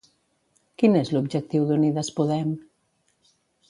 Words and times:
Quin 0.83 0.97
és 1.03 1.13
l'objectiu 1.17 1.69
d'Unides 1.71 2.13
Podem? 2.21 2.53